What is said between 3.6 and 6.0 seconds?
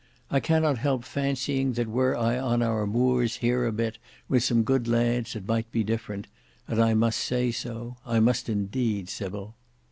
a bit with some good lads it might be